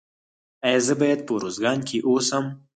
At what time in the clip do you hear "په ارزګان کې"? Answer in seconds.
1.27-1.97